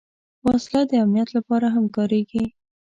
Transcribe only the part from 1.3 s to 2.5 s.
لپاره هم کارېږي